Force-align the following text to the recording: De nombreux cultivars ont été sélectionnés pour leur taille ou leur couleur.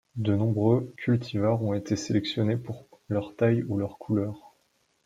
De 0.15 0.33
nombreux 0.35 0.91
cultivars 0.97 1.61
ont 1.61 1.75
été 1.75 1.95
sélectionnés 1.95 2.57
pour 2.57 2.87
leur 3.07 3.35
taille 3.35 3.61
ou 3.67 3.77
leur 3.77 3.99
couleur. 3.99 4.55